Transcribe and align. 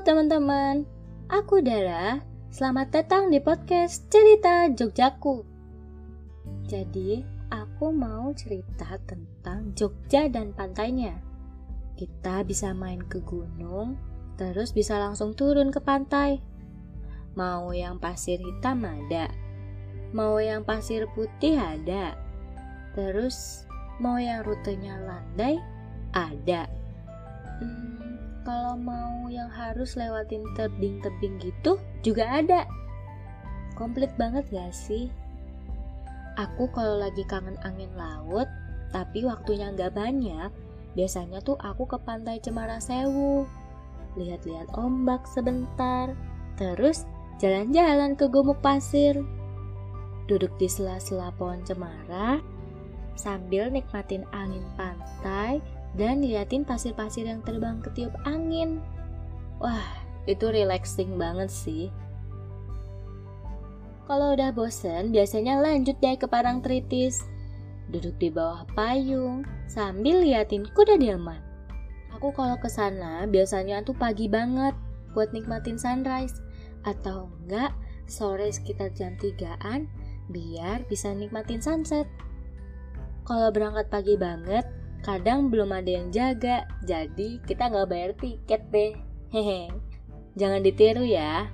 teman-teman, 0.00 0.88
aku 1.28 1.60
Dara. 1.60 2.24
Selamat 2.48 2.88
datang 2.88 3.28
di 3.28 3.36
podcast 3.36 4.08
Cerita 4.08 4.64
Jogjaku. 4.72 5.44
Jadi, 6.64 7.20
aku 7.52 7.92
mau 7.92 8.32
cerita 8.32 8.96
tentang 9.04 9.76
Jogja 9.76 10.24
dan 10.32 10.56
pantainya. 10.56 11.20
Kita 12.00 12.40
bisa 12.48 12.72
main 12.72 13.04
ke 13.04 13.20
gunung, 13.20 14.00
terus 14.40 14.72
bisa 14.72 14.96
langsung 14.96 15.36
turun 15.36 15.68
ke 15.68 15.84
pantai. 15.84 16.40
Mau 17.36 17.68
yang 17.76 18.00
pasir 18.00 18.40
hitam 18.40 18.80
ada, 18.88 19.28
mau 20.16 20.40
yang 20.40 20.64
pasir 20.64 21.04
putih 21.12 21.60
ada, 21.60 22.16
terus 22.96 23.68
mau 24.00 24.16
yang 24.16 24.48
rutenya 24.48 24.96
landai 24.96 25.60
ada. 26.16 26.64
Hmm, 27.60 28.16
kalau 28.42 28.74
mau 28.76 29.28
yang 29.28 29.48
harus 29.48 29.94
lewatin 29.94 30.44
tebing-tebing 30.56 31.40
gitu 31.40 31.76
juga 32.00 32.40
ada. 32.40 32.64
Komplit 33.76 34.12
banget 34.20 34.44
gak 34.52 34.72
sih? 34.74 35.08
Aku 36.38 36.70
kalau 36.72 37.00
lagi 37.00 37.26
kangen 37.28 37.58
angin 37.66 37.90
laut, 37.96 38.48
tapi 38.94 39.26
waktunya 39.26 39.68
nggak 39.74 39.92
banyak, 39.92 40.48
biasanya 40.96 41.42
tuh 41.44 41.58
aku 41.60 41.84
ke 41.84 41.98
pantai 42.00 42.40
Cemara 42.40 42.80
Sewu. 42.80 43.44
Lihat-lihat 44.16 44.72
ombak 44.74 45.26
sebentar, 45.28 46.14
terus 46.56 47.04
jalan-jalan 47.38 48.16
ke 48.16 48.24
gumuk 48.26 48.58
pasir. 48.64 49.20
Duduk 50.30 50.54
di 50.56 50.70
sela-sela 50.70 51.34
pohon 51.34 51.60
cemara, 51.66 52.38
sambil 53.18 53.68
nikmatin 53.68 54.22
angin 54.30 54.64
pantai 54.78 55.58
dan 55.98 56.22
liatin 56.22 56.62
pasir-pasir 56.62 57.26
yang 57.26 57.42
terbang 57.42 57.82
ketiup 57.82 58.14
angin. 58.22 58.78
Wah, 59.58 59.86
itu 60.28 60.46
relaxing 60.46 61.18
banget 61.18 61.50
sih. 61.50 61.88
Kalau 64.10 64.34
udah 64.34 64.50
bosen, 64.50 65.14
biasanya 65.14 65.62
lanjut 65.62 65.94
deh 66.02 66.18
ke 66.18 66.26
Parang 66.26 66.58
Tritis. 66.58 67.22
Duduk 67.90 68.18
di 68.18 68.30
bawah 68.30 68.66
payung 68.74 69.46
sambil 69.70 70.22
liatin 70.22 70.66
kuda 70.66 70.98
delman. 70.98 71.38
Aku 72.18 72.34
kalau 72.34 72.58
ke 72.58 72.66
sana 72.66 73.22
biasanya 73.30 73.86
tuh 73.86 73.94
pagi 73.94 74.26
banget 74.26 74.74
buat 75.14 75.30
nikmatin 75.30 75.78
sunrise 75.78 76.42
atau 76.82 77.30
enggak 77.42 77.70
sore 78.10 78.50
sekitar 78.50 78.90
jam 78.94 79.14
3-an 79.18 79.86
biar 80.30 80.86
bisa 80.86 81.14
nikmatin 81.14 81.62
sunset. 81.62 82.06
Kalau 83.26 83.54
berangkat 83.54 83.86
pagi 83.94 84.18
banget, 84.18 84.66
kadang 85.00 85.48
belum 85.48 85.72
ada 85.72 85.90
yang 85.90 86.08
jaga, 86.12 86.68
jadi 86.84 87.40
kita 87.44 87.72
nggak 87.72 87.88
bayar 87.88 88.12
tiket 88.20 88.62
deh. 88.68 88.92
Hehe, 89.32 89.72
jangan 90.36 90.60
ditiru 90.60 91.04
ya. 91.06 91.48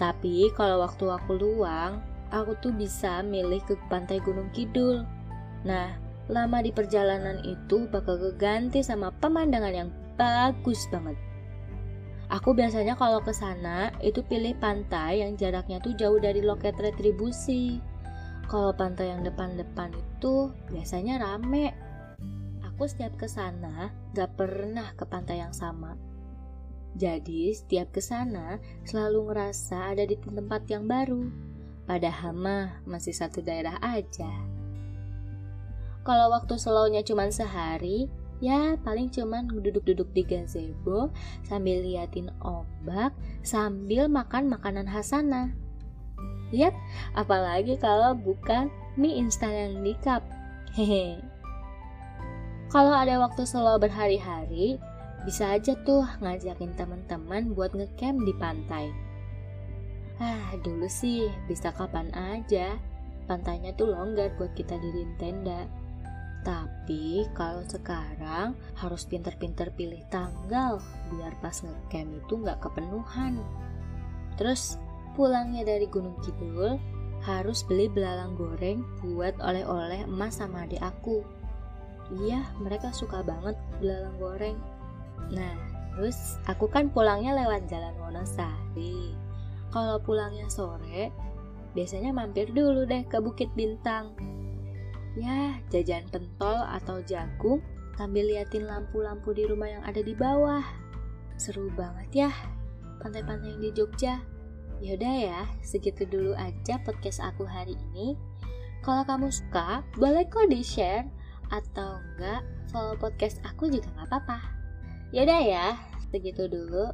Tapi 0.00 0.50
kalau 0.58 0.82
waktu 0.82 1.06
aku 1.06 1.38
luang, 1.38 2.02
aku 2.34 2.58
tuh 2.58 2.74
bisa 2.74 3.22
milih 3.22 3.62
ke 3.62 3.78
pantai 3.86 4.18
Gunung 4.18 4.50
Kidul. 4.50 5.06
Nah, 5.62 5.94
lama 6.26 6.58
di 6.64 6.74
perjalanan 6.74 7.38
itu 7.46 7.86
bakal 7.92 8.18
keganti 8.18 8.82
sama 8.82 9.14
pemandangan 9.22 9.74
yang 9.74 9.90
bagus 10.18 10.88
banget. 10.90 11.14
Aku 12.32 12.56
biasanya 12.56 12.96
kalau 12.96 13.20
ke 13.20 13.30
sana 13.30 13.92
itu 14.00 14.24
pilih 14.24 14.56
pantai 14.58 15.22
yang 15.22 15.36
jaraknya 15.36 15.78
tuh 15.78 15.94
jauh 15.94 16.18
dari 16.18 16.40
loket 16.40 16.74
retribusi. 16.80 17.78
Kalau 18.48 18.72
pantai 18.74 19.12
yang 19.12 19.22
depan-depan 19.22 19.92
itu 19.94 20.50
biasanya 20.72 21.20
rame 21.20 21.76
aku 22.74 22.90
setiap 22.90 23.14
ke 23.14 23.30
sana 23.30 23.94
gak 24.18 24.34
pernah 24.34 24.90
ke 24.98 25.06
pantai 25.06 25.38
yang 25.38 25.54
sama. 25.54 25.94
Jadi 26.98 27.54
setiap 27.54 27.94
ke 27.94 28.02
sana 28.02 28.58
selalu 28.82 29.30
ngerasa 29.30 29.94
ada 29.94 30.02
di 30.02 30.18
tempat 30.18 30.66
yang 30.66 30.90
baru. 30.90 31.30
Padahal 31.86 32.34
mah 32.34 32.82
masih 32.82 33.14
satu 33.14 33.46
daerah 33.46 33.78
aja. 33.78 34.30
Kalau 36.02 36.34
waktu 36.34 36.58
slownya 36.58 37.06
cuma 37.06 37.30
sehari, 37.30 38.10
ya 38.42 38.74
paling 38.82 39.06
cuman 39.06 39.46
duduk-duduk 39.54 40.10
di 40.10 40.26
gazebo 40.26 41.14
sambil 41.46 41.78
liatin 41.78 42.28
ombak 42.42 43.14
sambil 43.46 44.10
makan 44.10 44.50
makanan 44.50 44.90
khas 44.90 45.14
sana. 45.14 45.54
Lihat, 46.50 46.74
apalagi 47.14 47.78
kalau 47.78 48.18
bukan 48.18 48.66
mie 48.98 49.18
instan 49.18 49.54
yang 49.54 49.74
di 49.86 49.94
cup. 50.02 50.26
Hehe. 50.74 51.33
Kalau 52.74 52.90
ada 52.90 53.22
waktu 53.22 53.46
solo 53.46 53.78
berhari-hari, 53.78 54.82
bisa 55.22 55.54
aja 55.54 55.78
tuh 55.86 56.02
ngajakin 56.18 56.74
teman-teman 56.74 57.54
buat 57.54 57.70
ngecamp 57.70 58.26
di 58.26 58.34
pantai. 58.34 58.90
Ah, 60.18 60.50
dulu 60.58 60.90
sih 60.90 61.30
bisa 61.46 61.70
kapan 61.70 62.10
aja. 62.10 62.74
Pantainya 63.30 63.70
tuh 63.78 63.94
longgar 63.94 64.34
buat 64.34 64.58
kita 64.58 64.74
diriin 64.74 65.14
tenda. 65.22 65.70
Tapi 66.42 67.30
kalau 67.30 67.62
sekarang 67.62 68.58
harus 68.74 69.06
pinter-pinter 69.06 69.70
pilih 69.78 70.02
tanggal 70.10 70.82
biar 71.14 71.30
pas 71.38 71.54
ngecamp 71.62 72.10
itu 72.26 72.34
nggak 72.42 72.58
kepenuhan. 72.58 73.38
Terus 74.34 74.82
pulangnya 75.14 75.62
dari 75.62 75.86
Gunung 75.86 76.18
Kidul 76.26 76.74
harus 77.22 77.62
beli 77.62 77.86
belalang 77.86 78.34
goreng 78.34 78.82
buat 78.98 79.38
oleh-oleh 79.38 80.10
emas 80.10 80.42
sama 80.42 80.66
adik 80.66 80.82
aku. 80.82 81.22
Iya, 82.12 82.44
mereka 82.60 82.92
suka 82.92 83.24
banget 83.24 83.56
belalang 83.80 84.16
goreng. 84.20 84.58
Nah, 85.32 85.54
terus 85.96 86.36
aku 86.44 86.68
kan 86.68 86.92
pulangnya 86.92 87.32
lewat 87.32 87.64
jalan 87.70 87.96
Wonosari. 87.96 89.16
Kalau 89.72 89.96
pulangnya 90.04 90.46
sore, 90.52 91.08
biasanya 91.72 92.12
mampir 92.12 92.52
dulu 92.52 92.84
deh 92.84 93.02
ke 93.08 93.16
Bukit 93.24 93.48
Bintang. 93.56 94.12
Ya, 95.16 95.56
jajan 95.70 96.10
pentol 96.10 96.58
atau 96.60 97.00
jagung 97.06 97.62
sambil 97.94 98.26
liatin 98.26 98.66
lampu-lampu 98.66 99.30
di 99.32 99.46
rumah 99.46 99.70
yang 99.70 99.82
ada 99.86 100.02
di 100.02 100.12
bawah. 100.12 100.62
Seru 101.40 101.70
banget 101.72 102.28
ya, 102.28 102.30
pantai-pantai 103.00 103.54
yang 103.54 103.62
di 103.62 103.70
Jogja. 103.72 104.20
Yaudah 104.82 105.14
ya, 105.16 105.40
segitu 105.62 106.04
dulu 106.04 106.34
aja 106.36 106.76
podcast 106.82 107.22
aku 107.22 107.46
hari 107.46 107.78
ini. 107.90 108.18
Kalau 108.84 109.06
kamu 109.06 109.32
suka, 109.32 109.80
boleh 109.96 110.28
kok 110.28 110.50
di-share 110.50 111.08
atau 111.52 112.00
enggak 112.14 112.40
follow 112.72 112.96
podcast 112.96 113.40
aku 113.44 113.68
juga 113.68 113.88
nggak 113.98 114.08
apa-apa. 114.08 114.38
Yaudah 115.12 115.40
ya, 115.44 115.66
segitu 116.10 116.48
dulu. 116.48 116.90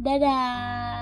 Dadah. 0.00 0.99